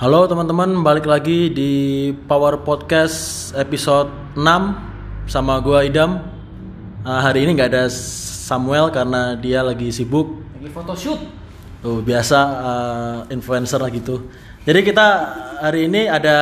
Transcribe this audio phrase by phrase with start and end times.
[0.00, 1.72] Halo teman-teman, balik lagi di
[2.24, 6.24] Power Podcast episode 6 sama gua Idam.
[7.04, 7.84] Ah, hari ini nggak ada
[8.48, 10.40] Samuel karena dia lagi sibuk.
[10.56, 11.20] Lagi photoshoot.
[11.84, 14.24] Tuh biasa ah, influencer lah gitu.
[14.64, 15.06] Jadi kita
[15.60, 16.36] hari ini ada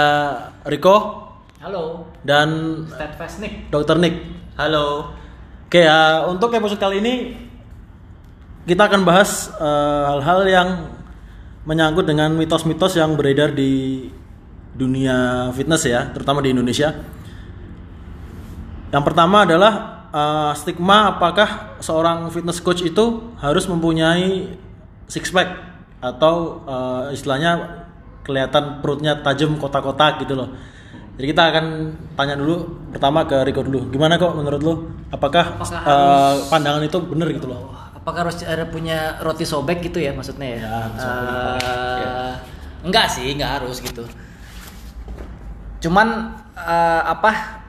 [0.63, 1.27] Rico
[1.59, 2.15] Halo.
[2.23, 3.75] dan Steadfast Nick.
[3.75, 3.99] Dr.
[3.99, 4.23] Nick.
[4.55, 5.19] Halo.
[5.67, 7.35] Oke, ya untuk episode kali ini
[8.71, 9.51] kita akan bahas
[10.15, 10.98] hal-hal yang
[11.69, 14.09] menyangkut dengan mitos-mitos yang beredar di
[14.73, 16.97] dunia fitness ya, terutama di Indonesia.
[18.89, 19.73] Yang pertama adalah
[20.09, 24.57] eh, stigma apakah seorang fitness coach itu harus mempunyai
[25.05, 25.61] six pack
[26.01, 27.85] atau eh, istilahnya
[28.25, 30.49] kelihatan perutnya tajam kotak-kotak gitu loh.
[31.19, 31.65] Jadi kita akan
[32.15, 32.63] tanya dulu
[32.95, 33.91] pertama ke Rico dulu.
[33.91, 34.75] Gimana kok menurut lo?
[35.11, 37.75] Apakah, Apakah harus- pandangan itu benar gitu loh?
[38.09, 40.61] Apakah harus ada punya roti sobek gitu ya maksudnya ya?
[40.65, 41.61] Ya, sobek.
[41.61, 42.35] Eh,
[42.89, 44.09] Enggak sih, enggak harus gitu.
[45.85, 47.61] Cuman eh, apa?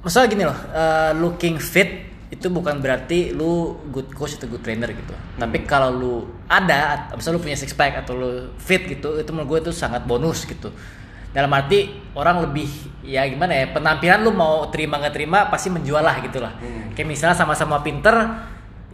[0.00, 4.88] Masalah gini loh, eh, looking fit itu bukan berarti lu good coach atau good trainer
[4.88, 5.12] gitu.
[5.12, 6.14] Tapi kalau lu
[6.48, 10.08] ada, misalnya lu punya six pack atau lu fit gitu, itu menurut gue itu sangat
[10.08, 10.72] bonus gitu.
[11.36, 12.70] Dalam arti orang lebih
[13.04, 16.56] ya gimana ya penampilan lu mau terima nggak terima pasti menjual lah gitu lah.
[16.96, 18.14] Kayak misalnya sama-sama pinter,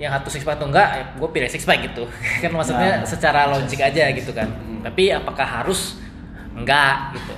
[0.01, 2.09] yang satu six pack atau enggak, ya gue pilih six pack gitu.
[2.43, 3.07] kan maksudnya Nah.
[3.07, 4.49] secara logik aja gitu kan.
[4.81, 6.01] Tapi apakah harus?
[6.57, 7.35] Enggak gitu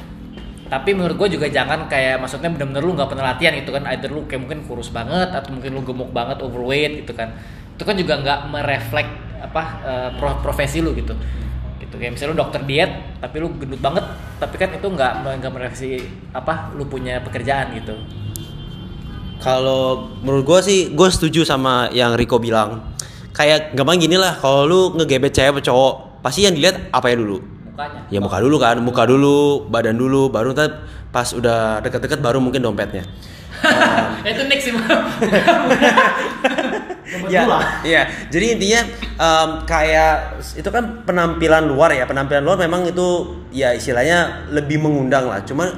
[0.73, 4.09] tapi menurut gue juga jangan kayak maksudnya bener-bener lu nggak pernah latihan gitu kan either
[4.09, 7.29] lu kayak mungkin kurus banget atau mungkin lu gemuk banget overweight gitu kan
[7.77, 9.05] itu kan juga nggak mereflek
[9.45, 9.63] apa
[10.17, 11.13] pro- profesi lu gitu
[11.77, 12.89] gitu kayak misalnya lu dokter diet
[13.21, 14.01] tapi lu gendut banget
[14.41, 15.13] tapi kan itu nggak
[15.45, 15.91] nggak merefleksi
[16.33, 17.93] apa lu punya pekerjaan gitu
[19.43, 22.95] Kalau menurut gue sih, gue setuju sama yang Rico bilang.
[23.35, 27.19] Kayak gampang gini lah, kalau lu ngegebet cewek atau cowok, pasti yang dilihat apa ya
[27.19, 27.43] dulu?
[27.73, 32.39] mukanya Ya muka dulu kan, muka dulu, badan dulu, baru ntar pas udah deket-deket baru
[32.39, 33.05] mungkin dompetnya.
[34.27, 34.75] itu next sih
[37.31, 37.47] ya,
[37.87, 38.03] iya.
[38.27, 38.81] Jadi intinya
[39.21, 42.09] em, kayak itu kan penampilan luar ya.
[42.09, 45.47] Penampilan luar memang itu ya istilahnya lebih mengundang lah.
[45.47, 45.71] Cuma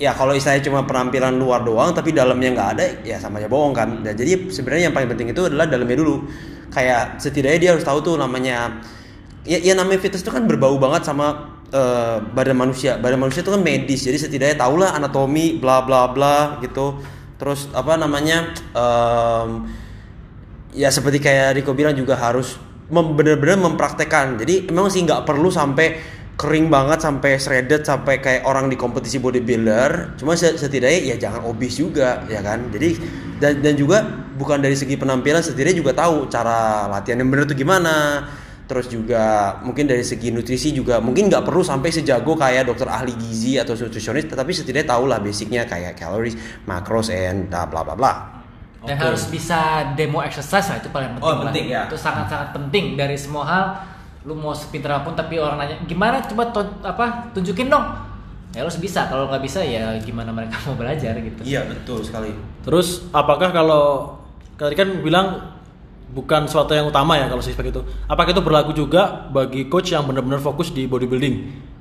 [0.00, 3.76] ya kalau istilahnya cuma penampilan luar doang tapi dalamnya nggak ada ya sama aja bohong
[3.76, 4.00] kan.
[4.00, 6.24] Dan jadi sebenarnya yang paling penting itu adalah dalamnya dulu.
[6.72, 8.80] Kayak setidaknya dia harus tahu tuh namanya
[9.44, 12.96] ya, ya namanya fitness itu kan berbau banget sama eh, badan manusia.
[12.96, 14.00] Badan manusia itu kan medis.
[14.08, 16.96] Jadi setidaknya tahulah anatomi bla bla bla gitu.
[17.36, 19.68] Terus apa namanya em,
[20.72, 22.56] ya seperti kayak Rico bilang juga harus
[22.90, 25.94] bener-bener mempraktekkan jadi emang sih nggak perlu sampai
[26.40, 31.44] kering banget sampai shredded sampai kayak orang di kompetisi bodybuilder cuma se- setidaknya ya jangan
[31.44, 32.96] obes juga ya kan jadi
[33.36, 34.00] dan dan juga
[34.40, 38.24] bukan dari segi penampilan setidaknya juga tahu cara latihan yang bener tuh gimana
[38.64, 43.12] terus juga mungkin dari segi nutrisi juga mungkin nggak perlu sampai sejago kayak dokter ahli
[43.20, 47.92] gizi atau nutrisionis tetapi setidaknya tahu lah basicnya kayak calories macros and bla bla bla
[47.92, 48.12] bla
[48.80, 49.02] dan Oke.
[49.12, 51.52] harus bisa demo exercise lah itu paling penting Oh, lah.
[51.52, 51.84] penting, ya.
[51.84, 53.64] itu sangat sangat penting dari semua hal
[54.22, 57.84] lu mau sepinter apa pun tapi orang nanya gimana coba to- apa tunjukin dong
[58.50, 62.04] ya lu harus bisa kalau nggak bisa ya gimana mereka mau belajar gitu iya betul
[62.04, 64.18] sekali Terus apakah kalau
[64.54, 65.56] tadi kan bilang
[66.10, 67.80] bukan suatu yang utama ya kalau six pack itu.
[68.04, 71.34] Apakah itu berlaku juga bagi coach yang benar-benar fokus di bodybuilding?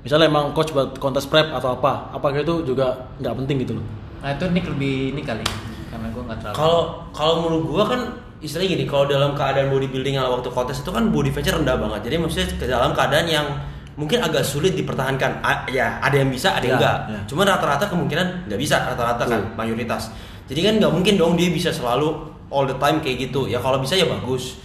[0.06, 2.16] Misalnya emang coach buat kontes prep atau apa?
[2.16, 3.86] Apakah itu juga nggak penting gitu loh?
[4.20, 5.44] nah itu Nick lebih ini kali
[5.88, 6.82] karena gue nggak terlalu Kalau
[7.16, 8.02] kalau menurut gua kan
[8.40, 12.08] istilahnya gini, kalau dalam keadaan bodybuilding ala waktu kontes itu kan body fat-nya rendah banget.
[12.08, 13.48] Jadi maksudnya ke dalam keadaan yang
[13.96, 15.44] mungkin agak sulit dipertahankan.
[15.44, 16.98] A- ya, ada yang bisa, ada yang Ya, enggak.
[17.08, 17.20] ya.
[17.28, 19.56] Cuma rata-rata kemungkinan nggak bisa, rata-rata kan Betul.
[19.56, 20.12] mayoritas.
[20.48, 22.16] Jadi kan nggak mungkin dong dia bisa selalu
[22.48, 23.46] all the time kayak gitu.
[23.46, 24.56] Ya kalau bisa ya bagus.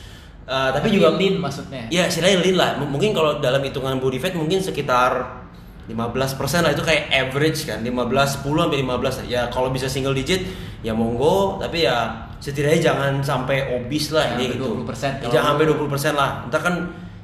[0.45, 2.77] Eh, tapi, juga lean maksudnya Ya, istilahnya lean lah.
[2.77, 5.41] M- Mungkin kalau dalam hitungan body fat mungkin sekitar
[5.85, 9.27] 15% lah itu kayak average kan 15 10 sampai 15 lah.
[9.27, 10.41] ya kalau bisa single digit
[10.81, 14.85] ya monggo tapi ya setidaknya jangan sampai obes lah ini gitu.
[14.85, 16.31] 20% kalau jangan sampai lu- 20% lah.
[16.45, 16.75] Ntar kan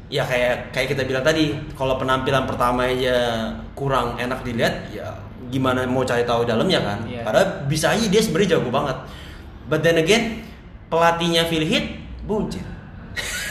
[0.09, 3.17] ya kayak kayak kita bilang tadi kalau penampilan pertama aja
[3.77, 5.13] kurang enak dilihat ya
[5.53, 6.99] gimana mau cari tahu dalamnya kan?
[7.05, 7.21] Iya.
[7.21, 8.97] padahal bisa aja dia sebenarnya jago banget.
[9.69, 10.41] But then again
[10.89, 11.89] pelatihnya Phil Heath
[12.25, 12.65] buncit.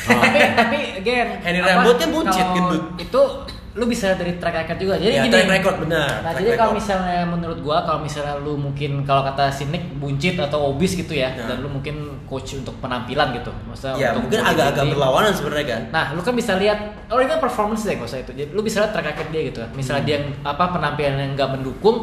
[0.03, 2.83] Tapi tapi again Henry apa, rambutnya buncit, gendut.
[2.97, 3.21] itu
[3.69, 6.09] lu bisa dari track record juga jadi Ya, gini track record, benar.
[6.19, 9.93] nah Track jadi kalau misalnya menurut gua kalau misalnya lu mungkin kalau kata si Nick
[9.95, 11.47] buncit atau obes gitu ya Nah.
[11.47, 11.95] dan lu mungkin
[12.25, 16.33] coach untuk penampilan gitu maksudnya ya untuk mungkin agak-agak berlawanan sebenarnya kan Nah, lu kan
[16.33, 18.31] bisa lihat, oh itu kan performance deh kalau itu.
[18.31, 19.59] Jadi lu bisa lihat track record dia gitu.
[19.61, 19.69] kan.
[19.71, 20.09] Misalnya Hmm.
[20.09, 21.97] dia apa penampilan yang nggak mendukung,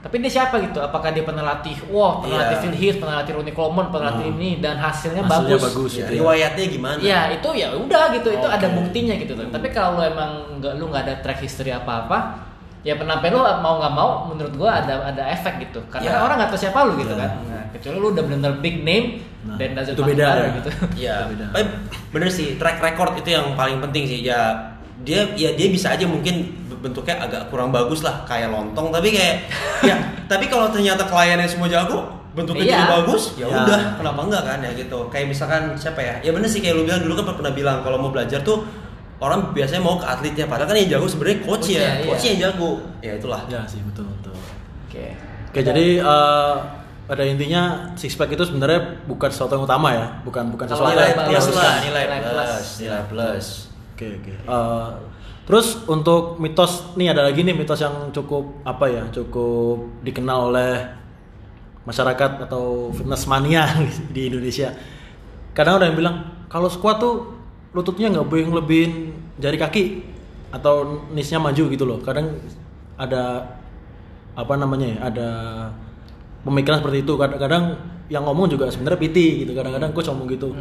[0.00, 0.78] tapi dia siapa gitu?
[0.78, 2.44] Apakah dia pernah latih, wah pernah Iya.
[2.46, 5.62] latih Phil Heath, pernah latih Ronnie Coleman, pernah latih ini dan hasilnya, Hasilnya bagus.
[5.66, 5.90] bagus.
[5.90, 6.16] Ya, gitu ya.
[6.16, 9.32] riwayatnya gimana Iya itu ya udah gitu, itu ada buktinya gitu.
[9.36, 9.52] Hmm.
[9.52, 12.48] Tapi kalau emang nggak lu nggak ada track history apa-apa,
[12.80, 16.12] ya penampilan lu mau nggak mau menurut gua ada ada efek gitu karena Ya.
[16.16, 17.20] kan orang nggak tahu siapa lu gitu Ya.
[17.20, 19.06] kan nah, kecuali lu udah benar-benar big name
[19.40, 20.48] Nah, dan itu beda ya.
[20.52, 20.68] gitu
[21.00, 21.44] Iya, Itu beda.
[21.50, 21.64] tapi
[22.08, 24.68] bener sih track record itu yang paling penting sih ya
[25.00, 29.46] dia ya dia bisa aja mungkin bentuknya agak kurang bagus lah kayak lontong tapi kayak
[29.82, 29.96] ya
[30.26, 32.76] tapi kalau ternyata kliennya semua jago bentuknya Iya.
[32.78, 33.56] juga bagus ya Ya.
[33.60, 36.82] udah kenapa enggak kan ya gitu kayak misalkan siapa ya ya bener sih kayak lu
[36.82, 38.64] bilang dulu kan pernah bilang kalau mau belajar tuh
[39.18, 42.04] orang biasanya mau ke atletnya padahal kan yang jago sebenarnya coach Coachnya, ya iya.
[42.06, 44.32] coachnya yang jago ya itulah Ya sih betul betul.
[44.86, 45.06] oke
[45.50, 46.54] Oke jadi eh,
[47.04, 47.62] pada intinya
[47.94, 51.26] six pack itu sebenarnya bukan sesuatu yang utama ya, bukan bukan sesuatu nilai yang Nilai
[51.28, 52.66] plus plus lah lah, nilai nilai plus plus.
[52.78, 53.46] nilai plus
[53.90, 54.32] Oke oke.
[54.32, 54.88] Eh,
[55.48, 61.00] terus untuk mitos nih ada lagi nih mitos yang cukup apa ya cukup dikenal oleh
[61.84, 63.66] masyarakat atau fitness mania
[64.14, 64.76] di Indonesia.
[65.56, 66.16] Kadang ada yang bilang
[66.46, 67.34] kalau squat tuh
[67.74, 68.92] lututnya nggak boleh ngelebihin
[69.40, 69.84] jari kaki
[70.54, 71.98] atau nisnya maju gitu loh.
[72.04, 72.38] Kadang
[73.00, 73.56] ada
[74.38, 75.28] apa namanya ya ada
[76.46, 77.12] pemikiran seperti itu.
[77.18, 77.64] Kadang-kadang
[78.10, 79.16] yang ngomong juga sebenarnya PT
[79.46, 79.52] gitu.
[79.56, 80.54] Kadang-kadang coach ngomong gitu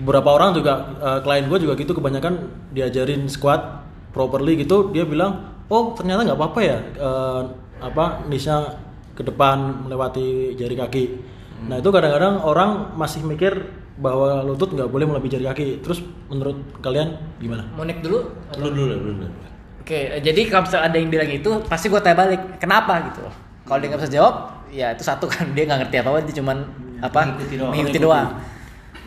[0.00, 3.79] beberapa orang juga eh, klien gue juga gitu kebanyakan diajarin squat
[4.10, 7.42] properly gitu dia bilang oh ternyata nggak apa-apa ya eh,
[7.80, 8.76] apa nisnya
[9.16, 11.04] ke depan melewati jari kaki.
[11.68, 13.52] Nah itu kadang-kadang orang masih mikir
[14.00, 15.68] bahwa lutut nggak boleh melebihi jari kaki.
[15.84, 16.00] Terus
[16.32, 17.68] menurut kalian gimana?
[17.76, 18.32] Monik dulu?
[18.56, 19.28] Dulu dulu dulu dulu.
[19.84, 23.10] Oke, jadi kalau misalnya ada yang bilang itu, pasti gue tanya balik, kenapa?
[23.10, 23.26] gitu.
[23.26, 23.34] Loh.
[23.66, 24.34] Kalau dia nggak bisa jawab,
[24.70, 25.50] ya itu satu kan.
[25.56, 26.56] Dia nggak ngerti apa apa, dia cuman
[27.00, 27.70] apa Mengikuti doang.
[27.74, 28.28] mengikuti doang.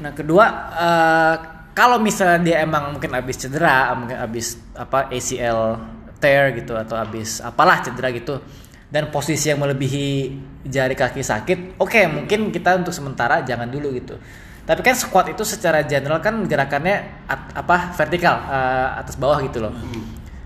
[0.04, 0.46] Nah kedua,
[0.78, 1.36] eh,
[1.74, 5.78] kalau misalnya dia emang mungkin habis cedera, mungkin habis apa ACL
[6.22, 8.40] tear gitu atau habis apalah cedera gitu,
[8.88, 10.08] dan posisi yang melebihi
[10.64, 14.16] jari kaki sakit, oke mungkin kita untuk sementara jangan dulu gitu.
[14.64, 19.60] Tapi kan squat itu secara general kan gerakannya at- apa vertikal eh, atas bawah gitu
[19.60, 19.76] loh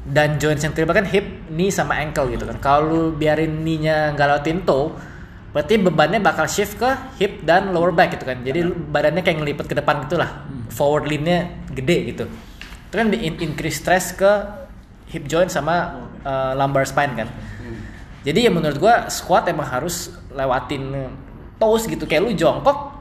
[0.07, 2.57] dan joints yang terlibat kan hip, knee sama ankle gitu kan.
[2.63, 4.95] Kalau lu biarin knee-nya nggak lewatin toe,
[5.51, 6.87] berarti bebannya bakal shift ke
[7.19, 8.39] hip dan lower back gitu kan.
[8.39, 10.47] Jadi badannya kayak ngelipet ke depan gitu lah.
[10.71, 12.25] Forward lean-nya gede gitu.
[12.87, 14.31] Itu kan di in- increase stress ke
[15.11, 17.29] hip joint sama uh, lumbar spine kan.
[18.27, 21.07] Jadi ya menurut gua squat emang harus lewatin
[21.55, 22.97] toes gitu kayak lu jongkok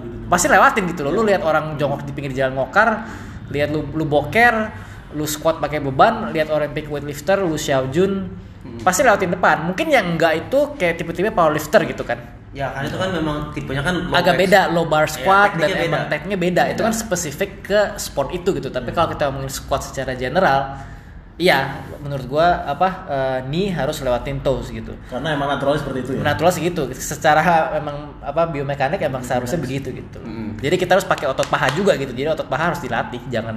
[0.00, 1.12] gitu pasti lewatin gitu loh.
[1.12, 3.06] Lu lihat orang jongkok di pinggir jalan ngokar,
[3.52, 4.72] lihat lu lu boker,
[5.14, 8.32] lu squat pakai beban, lihat Olympic weightlifter, lu Xiao Jun,
[8.82, 9.68] pasti lewatin depan.
[9.68, 12.18] Mungkin yang enggak itu kayak tipe-tipe powerlifter gitu kan.
[12.54, 15.82] Ya kan itu kan memang tipenya kan low Agak beda low bar squat dan tekniknya
[15.82, 15.90] beda.
[15.90, 16.62] emang tekniknya beda.
[16.70, 18.70] Itu kan spesifik ke sport itu gitu.
[18.70, 20.78] Tapi kalau kita ngomongin squat secara general,
[21.34, 24.94] iya menurut gua apa eh, knee harus lewatin toes gitu.
[25.10, 26.82] karena emang naturalnya seperti itu ya Natural segitu.
[26.94, 27.42] Secara
[27.74, 30.22] emang apa biomekanik emang seharusnya begitu gitu.
[30.62, 32.14] Jadi kita harus pakai otot paha juga gitu.
[32.14, 33.56] Jadi otot paha harus dilatih, jangan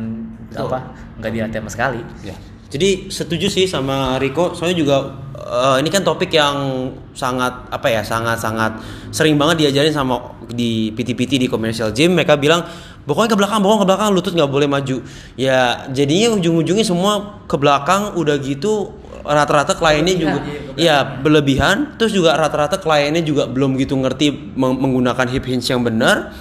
[0.50, 0.74] Betul.
[0.74, 0.80] apa
[1.22, 2.02] nggak dilatih sama sekali.
[2.26, 2.34] Ya.
[2.68, 4.52] Jadi setuju sih sama Riko.
[4.52, 4.98] Soalnya juga
[5.40, 8.84] eh, ini kan topik yang sangat apa ya, sangat-sangat
[9.16, 12.16] sering banget diajarin sama di PT-PT di commercial gym.
[12.16, 12.68] Mereka bilang
[13.08, 14.98] pokoknya ke belakang, pokoknya ke belakang, lutut nggak boleh maju.
[15.40, 18.20] Ya jadinya ujung-ujungnya semua ke belakang.
[18.20, 18.92] Udah gitu
[19.28, 20.40] rata-rata kliennya juga
[20.76, 21.96] ya berlebihan.
[21.96, 26.36] Terus juga rata-rata kliennya juga belum gitu ngerti meng- menggunakan hip hinge yang benar.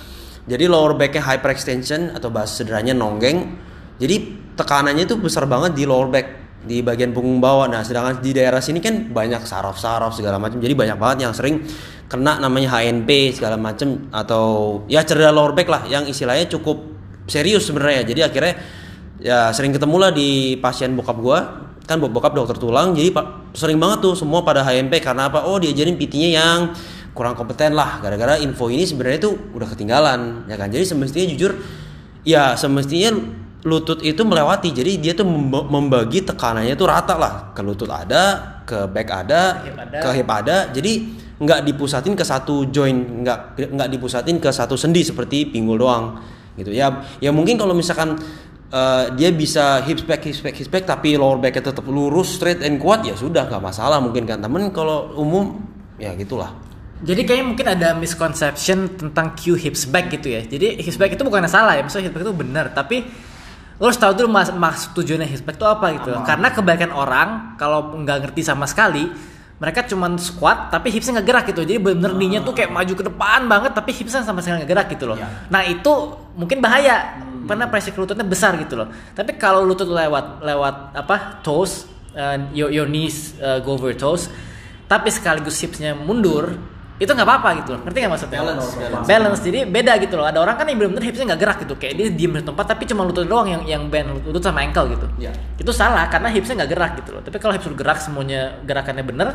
[0.47, 3.59] Jadi lower backnya hyperextension atau bahasa sederhananya nonggeng.
[3.99, 6.27] Jadi tekanannya itu besar banget di lower back
[6.67, 7.71] di bagian punggung bawah.
[7.71, 10.59] Nah, sedangkan di daerah sini kan banyak saraf-saraf segala macam.
[10.59, 11.63] Jadi banyak banget yang sering
[12.11, 14.45] kena namanya HNP segala macam atau
[14.91, 16.83] ya cedera lower back lah yang istilahnya cukup
[17.31, 18.03] serius sebenarnya.
[18.03, 18.55] Jadi akhirnya
[19.23, 21.41] ya sering ketemu lah di pasien bokap gua
[21.87, 23.15] kan bok- bokap dokter tulang jadi
[23.55, 26.59] sering banget tuh semua pada HMP karena apa oh diajarin PT-nya yang
[27.15, 31.57] kurang kompeten lah gara-gara info ini sebenarnya tuh udah ketinggalan ya kan jadi semestinya jujur
[32.27, 33.15] ya semestinya
[33.65, 34.75] lutut itu melewati.
[34.75, 37.33] Jadi dia tuh memba- membagi tekanannya tuh rata lah.
[37.57, 39.99] Ke lutut ada ke back ada Hip ada.
[40.03, 40.57] ke hip ada.
[40.75, 40.93] Jadi
[41.37, 43.39] nggak dipusatin ke satu joint nggak
[43.77, 46.21] nggak dipusatin ke satu sendi seperti pinggul doang
[46.59, 46.73] gitu.
[46.73, 48.17] Ya ya mungkin kalau misalkan
[48.73, 52.65] eh, dia bisa hip back hip back hip back tapi lower backnya tetap lurus straight
[52.65, 54.41] and kuat ya sudah nggak masalah mungkin kan.
[54.41, 55.61] Temen kalau umum
[56.01, 56.67] ya gitulah.
[56.97, 60.41] Jadi kayaknya mungkin ada misconception tentang Q hips back gitu ya.
[60.41, 63.05] Jadi hips back itu bukan salah ya, maksudnya hips back itu benar, tapi
[63.77, 66.11] lo harus tahu dulu mas, maksud tujuannya hips back itu apa gitu.
[66.25, 67.29] Karena kebanyakan orang
[67.61, 69.05] kalau nggak ngerti sama sekali,
[69.57, 71.61] mereka cuman squat tapi hipsnya nggak gerak gitu.
[71.65, 74.87] Jadi bener knee-nya tuh kayak maju ke depan banget tapi hipsnya sama sekali nggak gerak
[74.97, 75.19] gitu loh.
[75.53, 75.93] Nah itu
[76.37, 78.89] mungkin bahaya karena pressure lututnya besar gitu loh.
[79.13, 81.85] Tapi kalau lutut lewat lewat apa toes,
[82.17, 84.33] uh, your, your knees uh, go over toes,
[84.89, 87.81] tapi sekaligus hipsnya mundur itu nggak apa-apa gitu loh.
[87.85, 88.41] Ngerti nggak maksudnya?
[88.41, 89.07] Balance, balance.
[89.09, 89.41] balance.
[89.45, 90.25] Jadi beda gitu loh.
[90.25, 91.75] Ada orang kan yang benar-benar hipsnya nggak gerak gitu.
[91.77, 94.89] Kayak dia diem di tempat tapi cuma lutut doang yang yang bend lutut sama ankle
[94.97, 95.07] gitu.
[95.21, 95.33] Ya.
[95.61, 97.23] itu salah karena hipsnya nggak gerak gitu loh.
[97.25, 99.29] Tapi kalau hips gerak semuanya gerakannya bener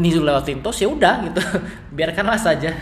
[0.00, 1.40] ini lu lewatin tos ya udah gitu.
[1.96, 2.72] Biarkanlah saja.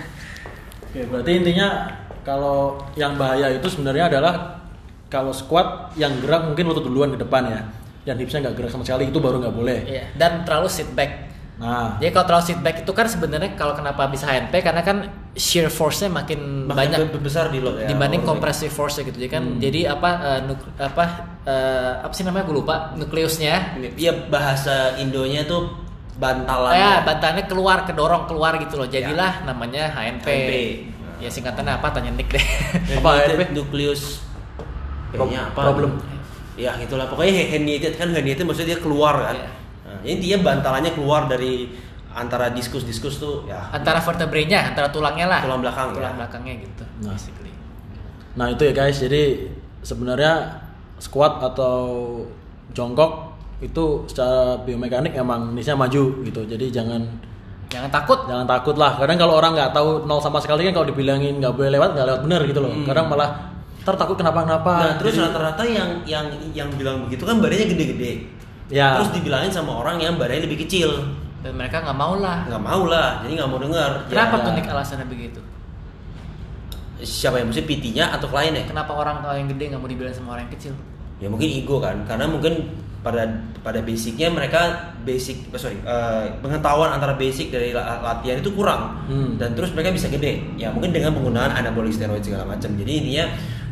[0.87, 1.91] Oke, berarti intinya
[2.23, 4.63] kalau yang bahaya itu sebenarnya adalah
[5.11, 7.61] kalau squat yang gerak mungkin lutut duluan ke depan ya.
[8.07, 9.79] Dan hipsnya nggak gerak sama sekali itu baru nggak boleh.
[9.83, 13.73] Iya, dan terlalu sit back Nah, jadi kalau terlalu sit back itu kan sebenarnya kalau
[13.73, 14.97] kenapa bisa HNP karena kan
[15.33, 17.89] shear force-nya makin Makin banyak be- besar di lo ya.
[17.89, 21.05] dibanding Oh, compressive force gitu jadi kan jadi apa eh, nuk- apa
[21.43, 25.73] eh, apa sih namanya gue lupa nukleusnya Iya bahasa Indonya tuh
[26.15, 26.73] bantalan.
[26.73, 30.27] ya bantalnya keluar kedorong keluar gitu loh jadilah namanya HNP.
[30.27, 30.51] HNP.
[31.19, 32.45] ya singkatannya apa tanya Nick deh
[32.95, 33.57] apa HNP?
[33.57, 34.21] nukleus
[35.09, 36.05] kayaknya apa problem.
[36.55, 39.49] ya itulah pokoknya herniated kan herniated maksudnya dia keluar kan Iya.
[40.07, 41.67] Ini dia bantalannya keluar dari
[42.11, 46.17] antara diskus-diskus tuh ya antara vertebrae-nya antara tulangnya lah Tulang belakang, tulang ya.
[46.17, 47.13] belakangnya gitu Nah.
[47.13, 47.53] basically
[48.33, 48.97] nah itu ya guys.
[48.97, 49.49] Jadi
[49.81, 50.61] sebenarnya
[50.97, 51.77] squat atau
[52.71, 56.41] jongkok itu secara biomekanik emang nisnya maju gitu.
[56.45, 57.01] Jadi jangan
[57.67, 58.97] jangan takut jangan takut lah.
[58.97, 62.07] Kadang kalau orang nggak tahu nol sama sekali kan kalau dibilangin nggak boleh lewat nggak
[62.07, 62.73] lewat bener gitu loh.
[62.85, 63.31] Kadang malah
[63.81, 64.69] ntar takut kenapa-kenapa.
[64.71, 64.85] Hmm.
[64.85, 68.13] nah terus Jadi- rata-rata yang yang yang bilang begitu kan badannya gede-gede
[68.67, 68.99] Ya.
[68.99, 70.91] terus dibilangin sama orang yang badannya lebih kecil.
[71.43, 72.43] Dan mereka nggak mau lah.
[72.45, 73.91] Nggak mau lah jadi nggak mau dengar.
[74.07, 75.41] Kenapa Ya, tuh Nick alasannya begitu?
[76.97, 78.65] Siapa yang mesti PT-nya atau kliennya?
[78.65, 80.75] Kenapa orang kalau yang gede nggak mau dibilang sama orang yang kecil?
[81.21, 83.23] Ya mungkin ego kan karena mungkin pada
[83.63, 89.07] pada basicnya mereka basic eh, sorry eh, pengetahuan antara basic dari la- latihan itu kurang.
[89.07, 89.37] Hmm.
[89.37, 90.41] dan terus mereka bisa gede.
[90.57, 92.73] Ya mungkin dengan penggunaan anabolic steroid segala macam.
[92.75, 93.25] Jadi intinya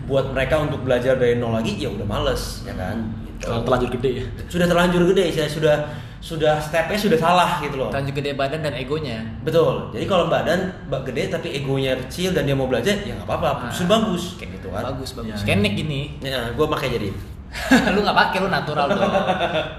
[0.04, 3.49] buat mereka untuk belajar dari nol lagi ya udah males ya kan gitu.
[3.49, 4.25] kalau terlanjur gede ya.
[4.49, 5.76] sudah terlanjur gede saya sudah
[6.25, 10.32] sudah stepnya sudah salah gitu loh dan juga gede badan dan egonya betul jadi kalau
[10.32, 14.40] badan ba- gede tapi egonya kecil dan dia mau belajar ya nggak apa-apa justru bagus
[14.40, 17.08] kayak gitu kan bagus bagus Ya, kayak Nick gini ya gue pakai jadi
[17.94, 19.12] lu nggak pakai lu natural dong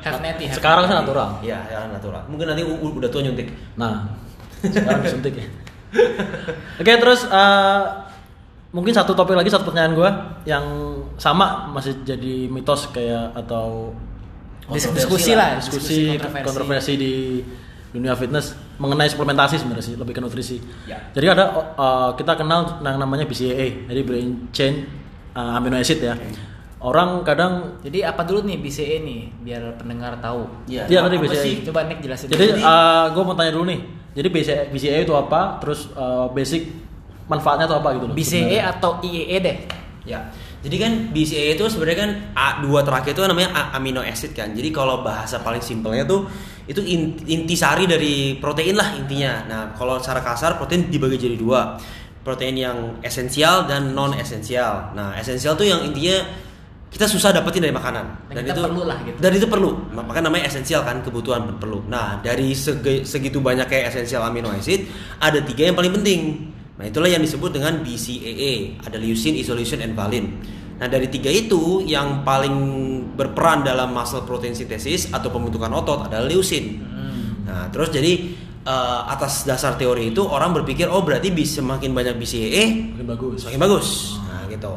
[0.06, 0.22] have
[0.54, 1.30] Sekarang sih natural.
[1.44, 2.24] Iya, ya natural.
[2.32, 3.52] Mungkin nanti udah tua nyuntik.
[3.76, 4.08] Nah,
[4.64, 5.46] sekarang disuntik ya.
[6.80, 7.82] Oke, terus eh,
[8.76, 10.10] mungkin satu topik lagi, satu pertanyaan gue
[10.44, 10.66] yang
[11.16, 13.96] sama masih jadi mitos kayak atau
[14.76, 16.44] diskusi lah, lah diskusi kontroversi.
[16.44, 17.14] kontroversi di
[17.96, 20.60] dunia fitness mengenai suplementasi sebenarnya sih, lebih ke nutrisi.
[20.84, 21.00] Ya.
[21.16, 21.44] Jadi ada
[21.80, 24.84] eh, kita kenal yang namanya BCAA, jadi brain chain
[25.32, 26.20] eh, amino acid ya.
[26.84, 30.86] Orang kadang jadi apa dulu nih BCE nih biar pendengar tahu Iya.
[30.86, 31.42] Iya, tadi apa BCAA.
[31.48, 31.54] sih?
[31.66, 32.62] coba Nick jelasin Jadi dulu.
[33.16, 33.80] gue mau tanya dulu nih.
[34.16, 35.64] Jadi BCA, BCA itu apa?
[35.64, 36.62] Terus eh, basic
[37.26, 38.14] manfaatnya itu apa gitu loh?
[38.14, 38.62] BCE sebenarnya?
[38.72, 39.58] atau IEE deh
[40.06, 40.22] Ya.
[40.62, 44.54] Jadi kan BCAA itu sebenarnya kan A, dua terakhir itu namanya a- amino acid kan.
[44.54, 46.30] Jadi kalau bahasa paling simpelnya tuh
[46.66, 49.46] itu in- intisari dari protein lah intinya.
[49.46, 51.82] Nah, kalau secara kasar protein dibagi jadi dua.
[52.22, 54.94] Protein yang esensial dan non esensial.
[54.94, 56.22] Nah, esensial tuh yang intinya
[56.90, 59.18] kita susah dapetin dari makanan Dan kita perlu lah gitu.
[59.20, 64.24] dan itu perlu maka namanya esensial kan kebutuhan perlu nah dari segitu banyak kayak esensial
[64.24, 64.88] amino acid
[65.20, 69.96] ada tiga yang paling penting nah itulah yang disebut dengan BCAA ada leucine isolation and
[69.96, 70.36] valin
[70.76, 72.52] nah dari tiga itu yang paling
[73.16, 76.84] berperan dalam muscle protein synthesis atau pembentukan otot adalah leucine
[77.46, 78.12] nah terus jadi
[78.62, 83.38] eh, atas dasar teori itu orang berpikir oh berarti bisa semakin banyak BCAA Makin bagus.
[83.42, 83.88] semakin bagus
[84.22, 84.74] nah gitu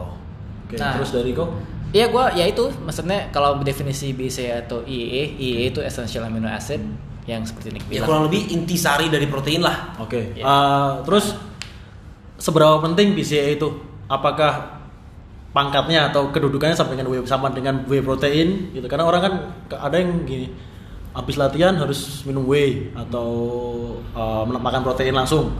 [0.68, 1.00] Oke, Nah.
[1.00, 1.48] terus dari kok?
[1.88, 6.76] Iya gua ya itu maksudnya kalau definisi BCE atau IEE, IEE itu essential amino acid
[7.24, 10.36] yang seperti Nick ya kurang lebih intisari dari protein lah Oke.
[10.36, 10.44] Iya.
[10.44, 11.32] eh, terus
[12.38, 13.68] seberapa penting BCA itu?
[14.08, 14.80] Apakah
[15.52, 18.86] pangkatnya atau kedudukannya sama dengan whey sama dengan whey protein gitu?
[18.88, 19.32] Karena orang kan
[19.74, 20.48] ada yang gini,
[21.12, 23.28] habis latihan harus minum whey atau
[24.16, 25.52] eh, makan protein langsung.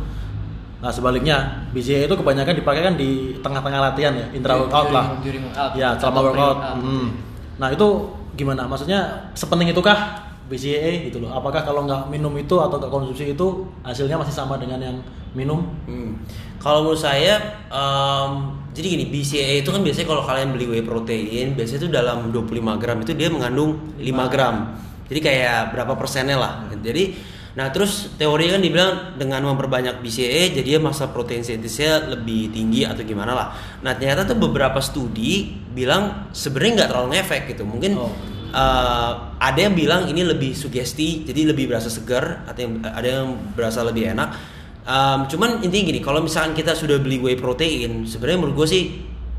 [0.78, 5.18] Nah sebaliknya BCA itu kebanyakan dipakai kan di tengah-tengah latihan ya, intra workout lah.
[5.18, 5.74] During workout.
[5.74, 6.58] Ya, selama workout.
[6.78, 7.18] Hmm.
[7.58, 8.70] Nah itu gimana?
[8.70, 11.30] Maksudnya sepenting itukah BCAA gitu loh?
[11.30, 14.96] Apakah kalau nggak minum itu atau nggak konsumsi itu hasilnya masih sama dengan yang
[15.36, 15.68] minum?
[15.84, 16.16] Hmm.
[16.58, 17.38] Kalau menurut saya,
[17.70, 18.30] em,
[18.74, 22.74] jadi gini, BCAA itu kan biasanya kalau kalian beli whey protein, biasanya itu dalam 25
[22.80, 24.74] gram itu dia mengandung 5 gram.
[25.06, 26.52] Jadi kayak berapa persennya lah.
[26.82, 27.14] Jadi,
[27.54, 33.06] nah terus teori kan dibilang dengan memperbanyak BCAA, jadi masa protein sintesnya lebih tinggi atau
[33.06, 33.48] gimana lah.
[33.86, 37.62] Nah ternyata tuh beberapa studi bilang sebenarnya nggak terlalu ngefek gitu.
[37.62, 38.12] Mungkin Oh.
[38.50, 43.28] Eh, ada yang bilang ini lebih sugesti, jadi lebih berasa segar, atau yang, ada yang
[43.54, 44.58] berasa lebih enak.
[44.88, 48.82] Um, cuman intinya gini, kalau misalkan kita sudah beli whey protein, sebenarnya menurut gue sih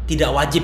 [0.06, 0.62] tidak wajib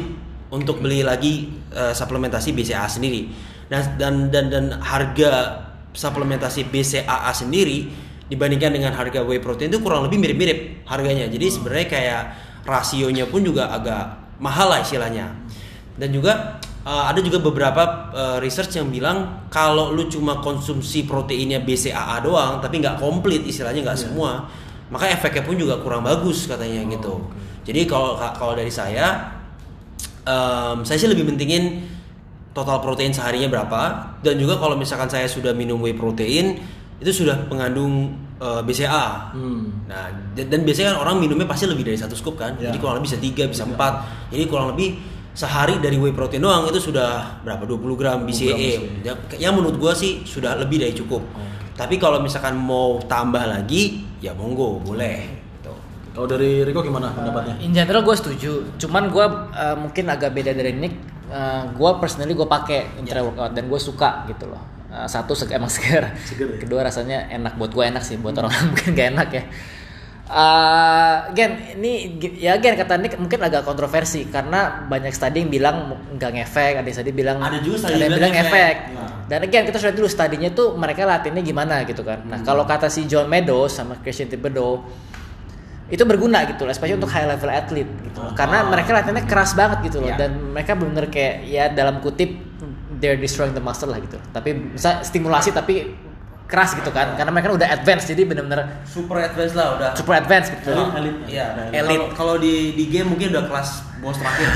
[0.54, 3.26] untuk beli lagi uh, suplementasi BCAA sendiri.
[3.74, 7.90] Nah, dan dan dan harga suplementasi BCAA sendiri
[8.30, 11.26] dibandingkan dengan harga whey protein itu kurang lebih mirip-mirip harganya.
[11.34, 12.24] Jadi sebenarnya kayak
[12.66, 15.34] rasionya pun juga agak mahal lah istilahnya.
[15.96, 21.60] Dan juga uh, ada juga beberapa uh, research yang bilang kalau lu cuma konsumsi proteinnya
[21.66, 24.46] BCAA doang tapi nggak komplit istilahnya nggak semua,
[24.94, 27.26] maka efeknya pun juga kurang bagus katanya gitu.
[27.66, 29.34] Jadi kalau kalau dari saya
[30.22, 31.82] em, saya sih lebih pentingin
[32.54, 33.82] total protein seharinya berapa
[34.24, 36.62] dan juga kalau misalkan saya sudah minum whey protein
[37.04, 39.36] itu sudah mengandung eh, BCA.
[39.36, 39.84] Hmm.
[39.92, 42.56] Nah, dan, dan biasanya kan orang minumnya pasti lebih dari satu scoop kan.
[42.56, 42.72] Ya.
[42.72, 43.94] Jadi kurang lebih bisa tiga, bisa empat.
[44.32, 44.96] Jadi kurang lebih
[45.36, 48.56] sehari dari whey protein doang itu sudah berapa 20 gram BCA.
[48.56, 48.72] BCAA.
[49.04, 51.20] Yang, yang menurut gua sih sudah lebih dari cukup.
[51.76, 55.28] Tapi kalau misalkan mau tambah lagi, ya monggo boleh.
[55.60, 55.72] Gitu.
[56.16, 57.60] Kalau dari Riko gimana pendapatnya?
[57.60, 60.96] In general gue setuju, cuman gue uh, mungkin agak beda dari Nick.
[61.28, 64.64] Uh, gue personally gue pakai intra workout dan gue suka gitu loh.
[64.88, 66.64] Uh, satu seg- emang segar, Seger ya?
[66.64, 69.44] kedua rasanya enak buat gue enak sih, buat orang lain mungkin gak enak ya.
[70.26, 75.76] Uh, Gen, ini ya Gen kata Nick mungkin agak kontroversi karena banyak study yang bilang
[76.18, 78.50] nggak ngefek, ada yang study bilang Ada juga ada yang bilang ngefek.
[78.50, 78.76] efek.
[78.98, 79.10] Nah.
[79.30, 82.26] Dan again kita sudah dulu studinya tuh mereka latihannya gimana gitu kan.
[82.26, 84.82] Nah kalau kata si John Meadows sama Christian Thibodeau
[85.94, 88.34] itu berguna gitu loh, especially untuk high level athlete gitu loh.
[88.34, 90.18] Karena mereka latihannya keras banget gitu loh Ya.
[90.18, 92.34] dan mereka benar kayak ya dalam kutip
[92.98, 94.18] they're destroying the muscle lah gitu.
[94.34, 95.86] Tapi bisa stimulasi tapi
[96.46, 97.14] keras gitu kan.
[97.14, 99.90] Karena mereka udah advance jadi benar-benar Super advance lah udah.
[99.94, 100.72] super advance gitu.
[100.72, 101.16] Elit, elit.
[101.28, 102.02] Iya, Elit.
[102.14, 104.50] Kalau- di di game mungkin udah kelas bos terakhir.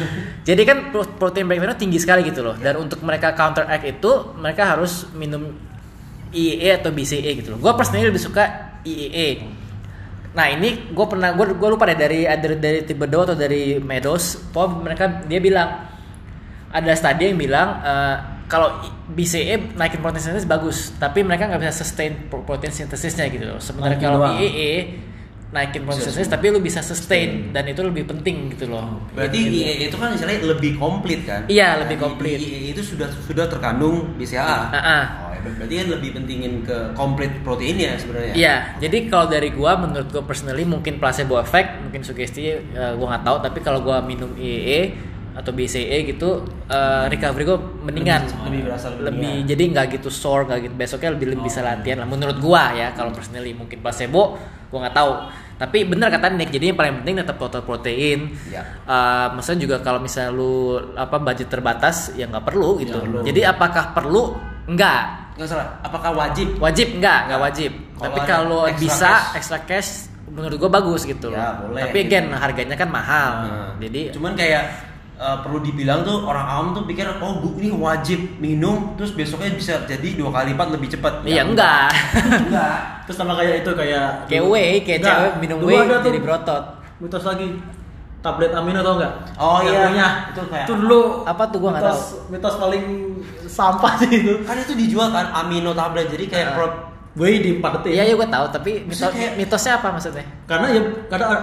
[0.48, 2.56] Jadi kan pro- protein breakdown tinggi sekali gitu loh.
[2.56, 5.54] Dan untuk mereka counteract itu mereka harus minum
[6.28, 7.58] IEA atau BCA gitu loh.
[7.60, 8.44] Gue personally lebih suka
[8.82, 9.44] IEA.
[10.28, 14.50] Nah ini gue pernah gue gue lupa deh dari dari dari Thibodeau atau dari Meadows.
[14.50, 15.68] Pokoknya mereka dia bilang
[16.68, 18.16] ada studi yang bilang eh,
[18.48, 23.44] kalau BCA naikin protein sintesis bagus, tapi mereka nggak bisa sustain pro- protein sintesisnya gitu
[23.46, 23.60] loh.
[23.60, 24.36] Sementara kalau doang.
[24.36, 25.04] IEA
[25.48, 29.04] naikin protein sintesis tapi lu bisa sustain dan itu lebih penting gitu loh.
[29.12, 31.44] Berarti IE itu kan istilahnya lebih komplit kan?
[31.44, 32.38] Iya, lebih Nah, di- komplit.
[32.68, 34.44] itu sudah sudah terkandung BCAA.
[34.44, 35.04] Ah, ah.
[35.22, 38.32] Oh, ya, berarti kan lebih pentingin ke komplit proteinnya sebenarnya.
[38.32, 43.12] Iya, jadi kalau dari gua menurut gua personally mungkin placebo effect, mungkin sugesti eh, gua
[43.12, 44.96] nggak tahu, tapi kalau gua minum IEE
[45.38, 46.28] atau BCA gitu
[46.66, 49.46] eh, recovery gua mendingan Lebih- lebih berasa lebih lebih mendingan.
[49.46, 52.90] jadi nggak gitu sore nggak gitu besoknya lebih lebih bisa latihan lah menurut gua ya
[52.90, 54.34] kalau personally mungkin placebo
[54.66, 55.12] gua nggak tahu
[55.56, 58.62] tapi benar kata Nick jadi yang paling penting tetap total protein Iya.
[58.84, 60.54] Eh, maksudnya juga kalau misalnya lu
[60.92, 63.18] apa budget terbatas ya nggak perlu gitu Nggak perlu.
[63.24, 64.22] jadi apakah perlu
[64.66, 65.02] enggak
[65.34, 65.70] Nggak salah.
[65.80, 66.58] Apakah wajib?
[66.58, 69.36] wajib enggak nggak wajib Kalau tapi kalau bisa cash.
[69.36, 69.90] extra cash
[70.28, 72.06] menurut gua bagus gitu Ya, loh boleh, tapi gitu.
[72.08, 74.62] again harganya kan mahal Nah, jadi cuman kayak
[75.18, 79.50] eh, perlu dibilang tuh orang awam tuh pikir oh bu ini wajib minum terus besoknya
[79.50, 81.12] bisa jadi dua kali lipat lebih cepat.
[81.22, 81.90] iya Ya, enggak
[82.46, 82.78] Enggak.
[83.04, 86.64] Terus sama kayak itu kayak kayak whey kayak Enggak, cewek minum whey jadi berotot
[86.98, 87.48] Mitos lagi
[88.18, 89.12] tablet amino tau nggak?
[89.38, 89.86] Oh, Yang iya.
[89.86, 90.08] punya.
[90.28, 91.58] Itu kayak- itu dulu Apa tuh?
[91.62, 92.84] Gua nggak mitos, Mitos paling
[93.46, 94.34] sampah sih itu.
[94.42, 96.54] Kan itu dijual kan amino tablet jadi kayak Ah.
[96.54, 96.86] pro-
[97.18, 100.80] Whey di iya iya gua tahu tapi mitos, kayak- mitosnya apa maksudnya Karena ya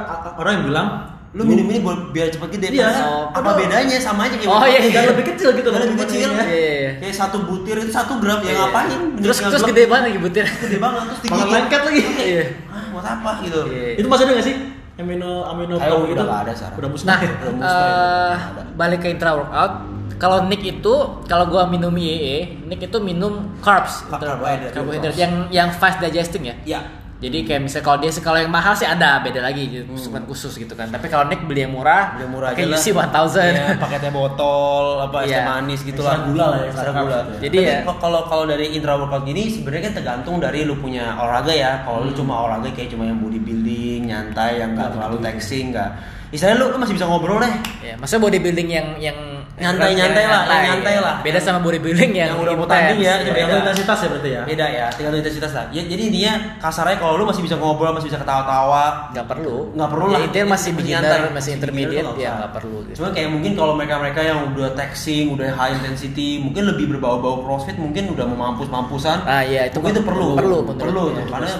[0.07, 0.87] a- orang yang bilang
[1.35, 2.67] lu minum ini buat biar cepat gede.
[2.73, 2.87] Iya.
[3.03, 4.91] Oh, apa bedanya sama aja kayak Oh, iya, iya.
[4.95, 6.31] dan lebih kecil gitu Dan lebih kecil.
[6.31, 6.45] bandingannya.
[6.47, 6.91] Iya, iya.
[6.97, 8.55] Kayak satu butir itu satu gram ya Iya.
[8.63, 8.99] ngapain?
[9.19, 11.51] terus terus gede banget lagi butir Gede banget terus Malah digigit.
[11.53, 12.01] lengket lagi.
[12.25, 12.43] Iya.
[12.65, 13.59] Ah, buat apa gitu?
[13.67, 13.87] Iya.
[13.95, 14.55] Itu masih ada nggak sih?
[14.95, 16.77] Amino amino Ayo, udah nggak ada sekarang.
[16.79, 17.17] Udah musnah.
[17.17, 19.73] Nah, Udah musnah, udah eh, balik ke intra workout.
[20.15, 20.95] Kalau Nick itu,
[21.27, 25.19] kalau gua minum IEE, Nick itu minum carbs, Ka- carbohydrate, carbohydrate carbs.
[25.19, 26.55] yang yang fast digesting ya.
[26.65, 26.79] Ya.
[27.15, 30.51] Jadi kayak misalnya kalau dia kalau yang mahal sih ada beda lagi gitu, suplemen khusus
[30.53, 30.91] gitu kan.
[30.91, 32.75] Tapi kalau Nick beli yang murah, Yang murah aja lah.
[32.75, 33.55] UC 1000.
[33.55, 35.47] Iya, pakai teh botol, apa es teh Iya.
[35.47, 36.27] manis gitu lah.
[36.27, 37.19] gula lah ya, gula.
[37.39, 41.15] Jadi Tapi ya- kalau kalau dari intra workout gini sebenarnya kan tergantung dari lu punya
[41.15, 41.71] olahraga ya.
[41.81, 45.89] Kalau lu cuma olahraga kayak cuma yang bodybuilding, nyantai, yang nggak terlalu taxing, nggak.
[46.29, 47.53] Istilahnya lu, lu masih bisa ngobrol deh.
[47.79, 49.17] Ya, maksudnya bodybuilding yang yang
[49.55, 51.15] Nyantai-nyantai lah, yang nyantai lah.
[51.23, 53.31] Beda sama bodybuilding yang, Yang udah mau tanding ya, Beda.
[53.31, 54.41] Tergantung intensitas ya berarti ya.
[54.43, 55.65] Beda ya, tinggal intensitas lah.
[55.71, 59.71] Ya, jadi intinya kasarnya kalau lu masih bisa ngobrol, masih bisa ketawa-tawa, Nggak perlu.
[59.71, 60.21] nggak perlu Ya, lah.
[60.27, 61.31] intinya masih Masih beginner, nyantai.
[61.31, 62.77] masih intermediate, tuh ya nggak nggak perlu.
[62.83, 62.95] Gitu.
[62.99, 67.79] Cuma kayak mungkin kalau mereka-mereka yang udah taxing, udah high intensity, mungkin lebih berbau-bau crossfit,
[67.79, 69.23] mungkin udah mau mampus-mampusan.
[69.23, 70.27] Ah, iya, itu mungkin itu perlu.
[70.35, 71.51] perlu perlu tuh, karena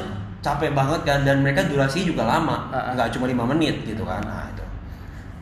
[0.41, 2.83] capek banget kan dan mereka durasi juga lama, Ah, ah.
[2.93, 4.19] nggak cuma lima menit gitu kan.
[4.19, 4.63] Nah, itu.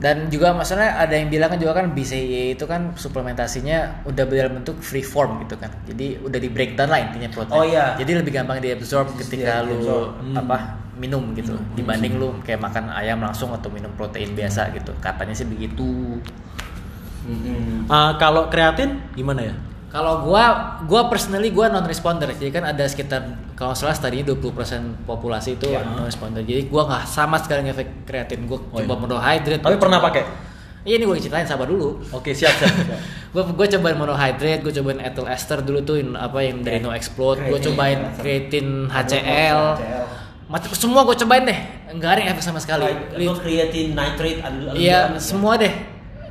[0.04, 4.60] Dan juga maksudnya ada yang bilang kan juga kan BCAA itu kan suplementasinya udah dalam
[4.60, 5.72] bentuk free form gitu kan.
[5.88, 7.56] Jadi udah di breakdown lah intinya protein.
[7.56, 7.96] Oh, iya.
[7.96, 10.12] Jadi lebih gampang diabsorb ketika Iya, lu.
[10.20, 10.36] Hmm.
[10.44, 14.92] apa minum gitu dibanding lu kayak makan ayam langsung atau minum protein biasa gitu.
[15.00, 16.20] Katanya sih begitu.
[17.24, 17.88] Mm-mm.
[17.88, 19.56] Ah, kalau kreatin gimana ya?
[19.94, 20.44] Kalau gua
[20.84, 22.26] gua personally gua non responder.
[22.28, 23.22] Jadi kan ada sekitar
[23.54, 24.42] kalau salah tadinya 20%
[25.06, 25.86] populasi itu Ya.
[25.86, 26.42] non responder.
[26.42, 28.44] Jadi gua nggak sama sekali ngefek kreatin.
[28.44, 29.00] Gua Oh, coba iya.
[29.00, 29.62] monohydrate.
[29.62, 30.24] Tapi pernah pakai?
[30.84, 31.96] Iya ini gue ceritain sabar dulu.
[32.12, 32.68] Oke, siap siap.
[32.68, 33.00] siap.
[33.32, 36.92] Gue gue cobain monohydrate, gue cobain ethyl ester dulu tuh yang apa yang dari no
[36.92, 38.12] explode, gue cobain ya.
[38.14, 39.62] creatine HCl,
[40.46, 42.86] macam semua gue cobain deh, nggak ada yang efek sama sekali.
[43.16, 44.44] Li- Lo creatine nitrate
[44.76, 45.72] Iya semua deh,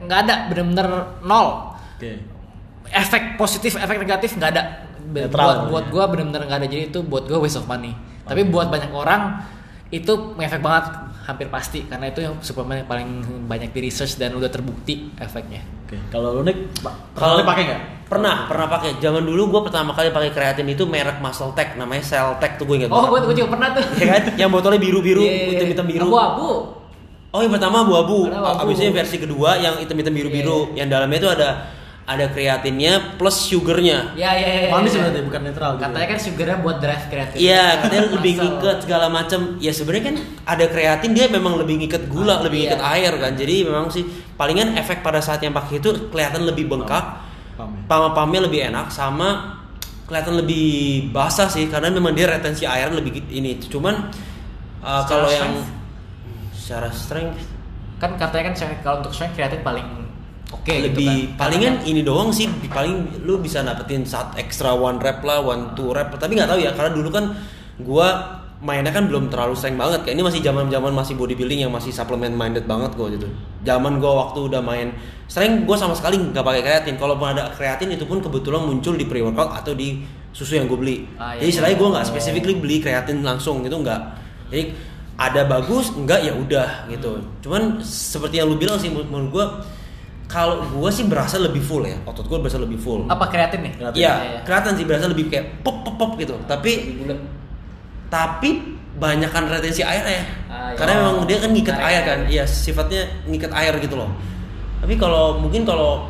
[0.00, 0.86] nggak ada bener-bener
[1.22, 1.72] nol.
[1.96, 2.20] Oke.
[2.92, 4.62] Efek positif, efek negatif nggak ada.
[5.12, 5.64] Netral buat ya.
[5.68, 7.96] buat gue bener-bener nggak ada jadi itu buat gue waste of money.
[8.28, 9.42] Tapi buat banyak orang
[9.92, 10.84] itu ngefek banget
[11.22, 13.08] hampir pasti karena itu yang suplemen yang paling
[13.46, 15.62] banyak di research dan udah terbukti efeknya.
[15.86, 16.00] Oke.
[16.08, 17.80] Kalau lu nih, Pak, Kalau kalau pakai nggak?
[18.08, 19.00] Pernah, pernah pakai.
[19.00, 22.64] Zaman dulu gue pertama kali pakai kreatin itu merek Muscle Tech, namanya Cell Tech tuh
[22.68, 23.84] gue ingat Oh, gue juga pernah tuh.
[24.00, 24.22] Ya kan?
[24.36, 25.50] Yang botolnya biru-biru, Iya, iya, iya.
[25.56, 26.08] hitam-hitam biru.
[26.08, 26.50] Abu-abu.
[27.32, 28.28] Oh, yang pertama abu-abu.
[28.28, 28.60] Ada abu-abu.
[28.68, 30.76] Abis itu versi kedua yang hitam-hitam biru-biru.
[30.76, 31.48] Yang dalamnya itu ada
[32.02, 34.10] ada kreatinnya plus sugarnya.
[34.18, 34.60] Ya, ya, ya.
[34.66, 35.06] ya, Manis ya.
[35.06, 35.70] berarti bukan netral.
[35.78, 35.84] gitu.
[35.86, 37.38] Katanya kan sugarnya buat drive kreatif.
[37.38, 39.40] Iya, katanya lebih ngikat segala macam.
[39.62, 42.74] Ya sebenarnya kan ada kreatin dia memang lebih ngikat gula, lebih iya.
[42.74, 43.32] ngikat air kan.
[43.38, 47.22] Jadi memang sih palingan efek pada saat yang pakai itu kelihatan lebih bengkak,
[47.86, 48.40] Paham ya?
[48.42, 49.62] lebih enak sama
[50.10, 53.62] kelihatan lebih basah sih karena memang dia retensi air lebih ini.
[53.62, 54.10] Cuman
[54.82, 55.70] uh, kalau yang strength?
[56.52, 57.40] secara strength
[58.02, 60.01] Kan katanya kan kalau untuk strength kreatif paling
[60.52, 61.48] oke gitu lebih kan.
[61.48, 65.72] palingan Karena ini doang sih paling lu bisa dapetin saat extra one rep lah one
[65.72, 67.24] two rep tapi nggak tahu ya karena dulu kan
[67.80, 68.08] gua
[68.62, 71.90] mainnya kan belum terlalu sering banget kayak ini masih zaman zaman masih bodybuilding yang masih
[71.90, 73.26] supplement minded banget gua gitu.
[73.66, 74.94] Zaman gua waktu udah main
[75.26, 76.94] sering gua sama sekali nggak pakai kreatin.
[76.94, 79.98] Kalau ada kreatin itu pun kebetulan muncul di pre workout atau di
[80.32, 80.96] susu yang gue beli.
[81.20, 81.44] Ah, iya.
[81.44, 84.00] jadi istilahnya gua nggak specifically beli kreatin langsung gitu nggak.
[84.54, 84.62] Jadi
[85.18, 87.18] ada bagus enggak ya udah gitu.
[87.42, 89.46] Cuman seperti yang lu bilang sih menurut menurut gua
[90.32, 93.72] kalau gua sih berasa lebih full ya otot gua berasa lebih full apa kreatin nih?
[93.76, 94.40] Iya, Iya, iya.
[94.42, 96.32] kelihatan sih berasa lebih kayak pop pop pop gitu.
[96.42, 96.96] Tapi
[98.08, 98.50] tapi
[98.94, 100.20] banyakkan retensi airnya.
[100.46, 100.76] Ah, iya.
[100.76, 101.84] Karena memang dia kan ngikat Air.
[101.86, 102.18] air kan.
[102.26, 104.08] Iya, sifatnya ngikat air gitu loh.
[104.78, 106.08] Tapi kalau mungkin kalau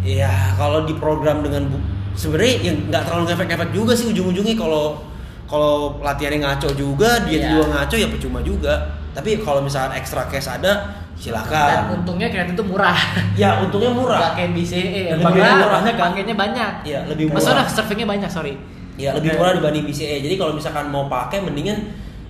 [0.00, 4.98] ya kalau diprogram dengan bu- sebenarnya yang nggak terlalu ngefek-ngefek juga sih ujung-ujungnya kalau
[5.44, 7.48] kalau latihannya ngaco juga dia Iya.
[7.50, 8.74] juga ngaco ya percuma juga.
[9.12, 11.82] Tapi kalau misalkan extra cash ada Dan silakan.
[11.94, 12.98] untungnya kreatin itu murah.
[13.38, 14.18] Ya untungnya murah.
[14.18, 14.82] Nggak kayak BCE.
[14.82, 16.02] Dan lebih murah, murahnya kan?
[16.10, 16.72] pakainya banyak.
[16.82, 17.66] Iya, lebih Maksudnya murah.
[17.70, 18.54] servingnya banyak, sorry.
[18.98, 20.16] Ya lebih murah dibanding BCA.
[20.18, 21.78] Jadi kalau misalkan mau pakai mendingan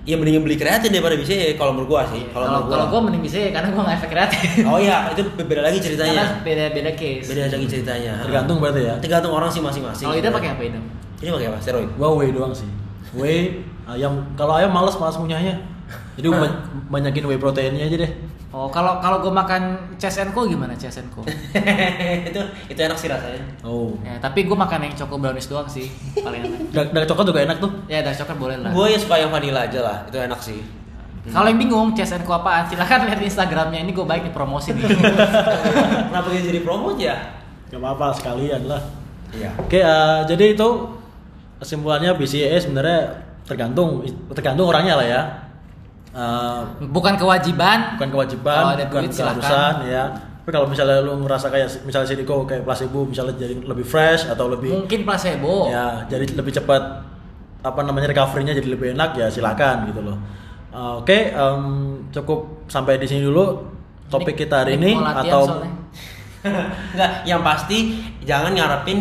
[0.03, 2.21] ya mendingan beli kreatin daripada BCA kalau menurut gua sih.
[2.29, 2.91] Kalau Kalau menurut kalau gua.
[2.91, 4.47] gue mending BCE karena gue nggak efek kreatin.
[4.67, 6.23] Oh iya, itu beda lagi Karena ceritanya.
[6.43, 7.25] beda-beda case.
[7.25, 8.11] Beda lagi ceritanya.
[8.21, 8.95] Tergantung berarti ya.
[9.01, 10.05] Tergantung orang sih masing-masing.
[10.05, 10.79] Kalau Ida pakai apa Ida?
[11.17, 11.57] Ini pakai apa?
[11.59, 11.89] Steroid.
[11.97, 12.69] Gua whey doang sih.
[13.11, 15.55] Whey ayam kalau ayam males malas punyanya.
[16.13, 18.11] Jadi ba- banyakin whey proteinnya aja deh.
[18.53, 21.25] Oh, kalau kalau gue makan Chesenko gimana Chesenko?
[22.29, 23.41] itu itu enak sih rasanya.
[23.65, 23.97] Oh.
[24.05, 25.89] ya, tapi gue makan yang choco brownies doang sih,
[26.21, 26.59] paling enak.
[26.75, 27.71] Dark, dark coklat juga enak tuh.
[27.89, 28.69] Ya, dark chocolate boleh lah.
[28.69, 29.97] Gue ya suka yang vanilla aja lah.
[30.05, 30.61] Itu enak sih.
[31.23, 33.79] Kalau yang bingung Chesenko apaan, silahkan lihat di Instagramnya.
[33.79, 34.85] Ini gue baik nih promosi nih.
[36.11, 37.15] Kenapa dia jadi promote ya?
[37.71, 38.83] Gak apa-apa sekalian lah.
[39.33, 39.49] Iya.
[39.57, 40.67] Oke, eh, jadi itu
[41.57, 42.99] kesimpulannya BCAA sebenarnya
[43.47, 44.03] tergantung
[44.35, 45.21] tergantung orangnya lah ya.
[46.13, 47.97] Eh, Bukan kewajiban.
[47.97, 49.41] bukan kewajiban, Kalau ada bukan duit, silakan.
[49.41, 50.03] keharusan ya.
[50.13, 54.27] Tapi kalau misalnya lu ngerasa kayak misalnya si Riko kayak placebo misalnya jadi lebih fresh
[54.27, 55.71] atau lebih Mungkin placebo.
[55.71, 56.83] ya jadi lebih cepat
[57.63, 60.17] apa namanya recovery-nya jadi lebih enak ya silakan gitu loh.
[60.69, 61.63] Uh, Oke, em,
[62.11, 63.63] cukup sampai di sini dulu
[64.05, 65.71] topik Ini- kita hari ini ini atau soalnya.
[66.91, 67.77] Enggak, yang pasti
[68.21, 68.99] jangan ngarepin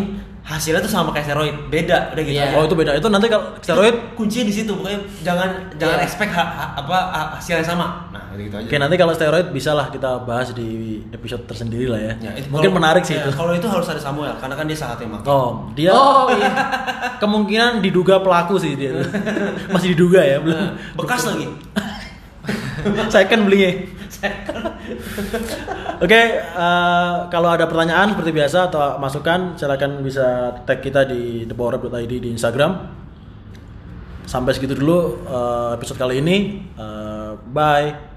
[0.52, 1.56] hasilnya tuh sama kayak steroid.
[1.66, 2.34] Beda udah gitu.
[2.34, 2.52] Iya.
[2.52, 6.04] oh itu beda itu nanti kalau steroid kuncinya di situ pokoknya jangan jangan Iya.
[6.04, 9.48] expect ha- ha- apa ha- hasil yang sama nah gitu aja Oke nanti kalau steroid
[9.48, 10.68] bisa lah kita bahas di
[11.08, 12.12] episode tersendiri lah ya.
[12.22, 13.32] Ya, itu Mungkin kalau- menarik sih ya, itu.
[13.32, 16.50] kalau itu harus ada Samuel karena kan dia sangat emang Oh dia Oh iya.
[17.16, 18.92] kemungkinan diduga pelaku sih dia.
[19.72, 20.76] Masih diduga ya belum.
[20.94, 21.48] bekas lagi
[23.14, 23.72] Second belinya.
[26.04, 32.12] Oke, eh, kalau ada pertanyaan seperti biasa atau masukan, silakan bisa tag kita di thepowerup.id
[32.12, 33.00] di Instagram.
[34.26, 36.36] Sampai segitu dulu eh, episode kali ini.
[36.76, 38.11] Eh, bye.